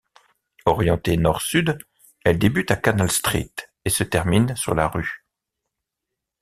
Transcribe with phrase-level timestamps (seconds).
[0.65, 1.77] Orientée nord-sud,
[2.25, 3.51] elle débute à Canal Street
[3.85, 5.27] et se termine sur la Rue.